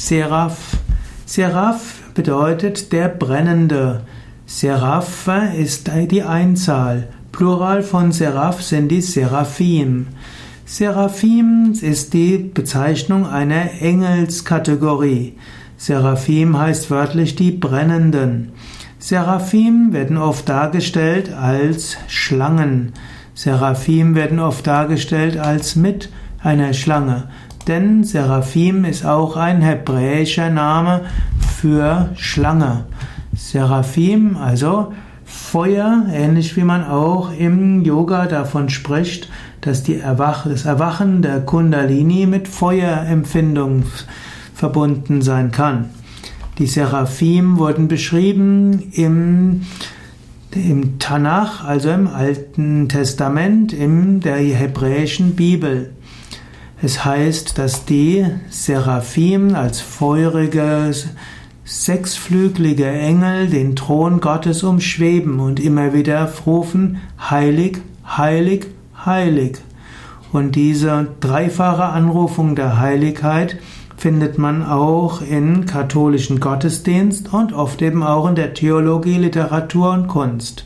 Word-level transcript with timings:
Seraph. 0.00 0.78
Seraph 1.26 2.00
bedeutet 2.14 2.92
der 2.92 3.08
Brennende. 3.08 4.02
Seraph 4.46 5.28
ist 5.58 5.90
die 6.10 6.22
Einzahl. 6.22 7.08
Plural 7.32 7.82
von 7.82 8.12
Seraph 8.12 8.62
sind 8.62 8.88
die 8.88 9.02
Seraphim. 9.02 10.06
Seraphim 10.64 11.74
ist 11.82 12.14
die 12.14 12.38
Bezeichnung 12.38 13.26
einer 13.26 13.82
Engelskategorie. 13.82 15.34
Seraphim 15.76 16.56
heißt 16.56 16.90
wörtlich 16.90 17.34
die 17.34 17.50
Brennenden. 17.50 18.52
Seraphim 19.00 19.92
werden 19.92 20.16
oft 20.16 20.48
dargestellt 20.48 21.32
als 21.34 21.98
Schlangen. 22.06 22.92
Seraphim 23.34 24.14
werden 24.14 24.38
oft 24.38 24.66
dargestellt 24.66 25.36
als 25.36 25.76
mit 25.76 26.08
einer 26.40 26.72
Schlange. 26.72 27.28
Denn 27.68 28.02
Seraphim 28.02 28.86
ist 28.86 29.04
auch 29.04 29.36
ein 29.36 29.60
hebräischer 29.60 30.48
Name 30.48 31.02
für 31.58 32.08
Schlange. 32.16 32.86
Seraphim, 33.36 34.38
also 34.38 34.94
Feuer, 35.26 36.06
ähnlich 36.10 36.56
wie 36.56 36.64
man 36.64 36.82
auch 36.82 37.30
im 37.38 37.84
Yoga 37.84 38.24
davon 38.24 38.70
spricht, 38.70 39.28
dass 39.60 39.82
die 39.82 39.98
Erwach 39.98 40.46
das 40.48 40.64
Erwachen 40.64 41.20
der 41.20 41.40
Kundalini 41.40 42.24
mit 42.24 42.48
Feuerempfindung 42.48 43.84
verbunden 44.54 45.20
sein 45.20 45.50
kann. 45.50 45.90
Die 46.56 46.66
Seraphim 46.66 47.58
wurden 47.58 47.86
beschrieben 47.86 48.90
im, 48.92 49.66
im 50.54 50.98
Tanach, 50.98 51.66
also 51.66 51.90
im 51.90 52.08
Alten 52.08 52.88
Testament, 52.88 53.74
in 53.74 54.20
der 54.20 54.38
hebräischen 54.38 55.36
Bibel. 55.36 55.90
Es 56.80 57.04
heißt, 57.04 57.58
dass 57.58 57.86
die 57.86 58.24
Seraphim 58.50 59.56
als 59.56 59.80
feurige, 59.80 60.92
sechsflügelige 61.64 62.86
Engel 62.86 63.48
den 63.48 63.74
Thron 63.74 64.20
Gottes 64.20 64.62
umschweben 64.62 65.40
und 65.40 65.58
immer 65.58 65.92
wieder 65.92 66.32
rufen, 66.46 66.98
heilig, 67.18 67.78
heilig, 68.06 68.66
heilig. 69.04 69.58
Und 70.32 70.54
diese 70.54 71.08
dreifache 71.18 71.84
Anrufung 71.84 72.54
der 72.54 72.78
Heiligkeit 72.78 73.58
findet 73.96 74.38
man 74.38 74.64
auch 74.64 75.20
in 75.20 75.66
katholischen 75.66 76.38
Gottesdienst 76.38 77.32
und 77.32 77.52
oft 77.52 77.82
eben 77.82 78.04
auch 78.04 78.28
in 78.28 78.36
der 78.36 78.54
Theologie, 78.54 79.18
Literatur 79.18 79.90
und 79.90 80.06
Kunst. 80.06 80.64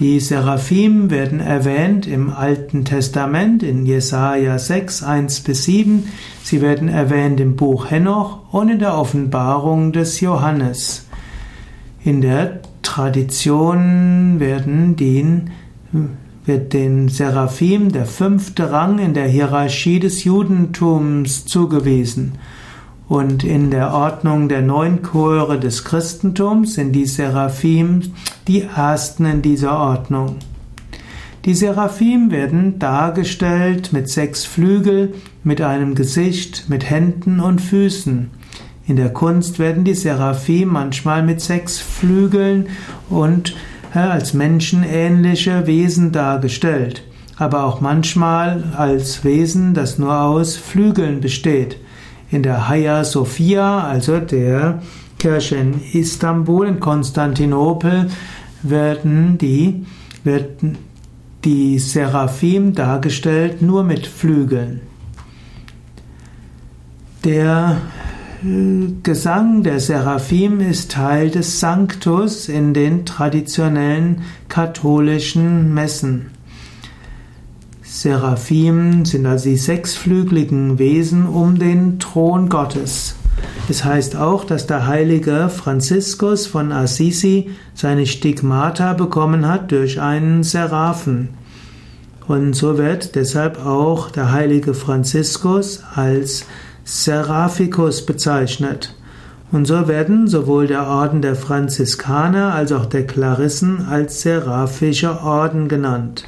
Die 0.00 0.18
Seraphim 0.18 1.10
werden 1.10 1.38
erwähnt 1.38 2.08
im 2.08 2.30
Alten 2.30 2.84
Testament 2.84 3.62
in 3.62 3.86
Jesaja 3.86 4.58
6, 4.58 5.04
1 5.04 5.40
bis 5.42 5.64
7. 5.64 6.08
Sie 6.42 6.60
werden 6.60 6.88
erwähnt 6.88 7.38
im 7.38 7.54
Buch 7.54 7.90
Henoch 7.90 8.40
und 8.50 8.70
in 8.70 8.80
der 8.80 8.98
Offenbarung 8.98 9.92
des 9.92 10.20
Johannes. 10.20 11.06
In 12.02 12.22
der 12.22 12.60
Tradition 12.82 14.40
werden 14.40 14.96
den 14.96 15.50
wird 16.44 16.72
den 16.72 17.08
Seraphim 17.08 17.92
der 17.92 18.04
fünfte 18.04 18.70
Rang 18.70 18.98
in 18.98 19.14
der 19.14 19.28
Hierarchie 19.28 20.00
des 20.00 20.24
Judentums 20.24 21.46
zugewiesen. 21.46 22.32
Und 23.08 23.44
in 23.44 23.70
der 23.70 23.92
Ordnung 23.92 24.48
der 24.48 24.62
neun 24.62 25.02
Chore 25.02 25.60
des 25.60 25.84
Christentums 25.84 26.74
sind 26.74 26.92
die 26.92 27.06
Seraphim 27.06 28.00
die 28.48 28.62
ersten 28.62 29.26
in 29.26 29.42
dieser 29.42 29.78
Ordnung. 29.78 30.36
Die 31.44 31.54
Seraphim 31.54 32.30
werden 32.30 32.78
dargestellt 32.78 33.92
mit 33.92 34.08
sechs 34.08 34.46
Flügel, 34.46 35.14
mit 35.42 35.60
einem 35.60 35.94
Gesicht, 35.94 36.64
mit 36.68 36.88
Händen 36.88 37.40
und 37.40 37.60
Füßen. 37.60 38.30
In 38.86 38.96
der 38.96 39.12
Kunst 39.12 39.58
werden 39.58 39.84
die 39.84 39.94
Seraphim 39.94 40.68
manchmal 40.68 41.22
mit 41.22 41.42
sechs 41.42 41.78
Flügeln 41.78 42.68
und 43.10 43.54
als 43.92 44.32
menschenähnliche 44.32 45.66
Wesen 45.66 46.12
dargestellt, 46.12 47.02
aber 47.36 47.64
auch 47.64 47.80
manchmal 47.82 48.64
als 48.76 49.22
Wesen, 49.22 49.74
das 49.74 49.98
nur 49.98 50.18
aus 50.18 50.56
Flügeln 50.56 51.20
besteht. 51.20 51.76
In 52.34 52.42
der 52.42 52.68
Hagia 52.68 53.04
Sophia, 53.04 53.84
also 53.84 54.18
der 54.18 54.82
Kirche 55.20 55.54
in 55.54 55.80
Istanbul, 55.92 56.66
in 56.66 56.80
Konstantinopel, 56.80 58.08
werden 58.64 59.38
die, 59.38 59.86
werden 60.24 60.78
die 61.44 61.78
Seraphim 61.78 62.74
dargestellt 62.74 63.62
nur 63.62 63.84
mit 63.84 64.08
Flügeln. 64.08 64.80
Der 67.22 67.80
Gesang 69.04 69.62
der 69.62 69.78
Seraphim 69.78 70.58
ist 70.58 70.90
Teil 70.90 71.30
des 71.30 71.60
Sanctus 71.60 72.48
in 72.48 72.74
den 72.74 73.06
traditionellen 73.06 74.22
katholischen 74.48 75.72
Messen. 75.72 76.32
Seraphim 77.96 79.04
sind 79.04 79.24
also 79.24 79.48
die 79.48 79.56
sechsflügeligen 79.56 80.80
Wesen 80.80 81.26
um 81.26 81.60
den 81.60 82.00
Thron 82.00 82.48
Gottes. 82.48 83.14
Es 83.68 83.84
heißt 83.84 84.16
auch, 84.16 84.42
dass 84.42 84.66
der 84.66 84.88
heilige 84.88 85.48
Franziskus 85.48 86.48
von 86.48 86.72
Assisi 86.72 87.50
seine 87.72 88.06
Stigmata 88.06 88.94
bekommen 88.94 89.46
hat 89.46 89.70
durch 89.70 90.00
einen 90.00 90.42
Seraphen. 90.42 91.28
Und 92.26 92.54
so 92.54 92.78
wird 92.78 93.14
deshalb 93.14 93.64
auch 93.64 94.10
der 94.10 94.32
heilige 94.32 94.74
Franziskus 94.74 95.84
als 95.94 96.46
Seraphicus 96.82 98.04
bezeichnet. 98.04 98.96
Und 99.52 99.66
so 99.66 99.86
werden 99.86 100.26
sowohl 100.26 100.66
der 100.66 100.88
Orden 100.88 101.22
der 101.22 101.36
Franziskaner 101.36 102.54
als 102.54 102.72
auch 102.72 102.86
der 102.86 103.06
Klarissen 103.06 103.86
als 103.86 104.20
seraphischer 104.22 105.22
Orden 105.22 105.68
genannt. 105.68 106.24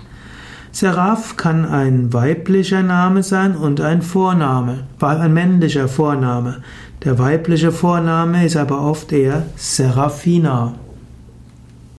Seraph 0.79 1.39
kann 1.39 1.65
ein 1.65 2.13
weiblicher 2.13 2.83
Name 2.83 3.23
sein 3.23 3.57
und 3.57 3.81
ein 3.81 4.03
Vorname, 4.03 4.81
ein 5.01 5.33
männlicher 5.33 5.89
Vorname. 5.89 6.61
Der 7.03 7.19
weibliche 7.19 7.73
Vorname 7.73 8.45
ist 8.45 8.59
aber 8.59 8.83
oft 8.83 9.11
eher 9.11 9.47
Seraphina. 9.57 10.75